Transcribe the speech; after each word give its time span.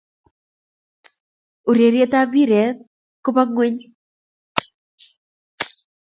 ureriet 1.69 2.13
ap 2.19 2.25
mpiret 2.31 2.77
kopo 3.23 3.41
ngueny 3.49 3.77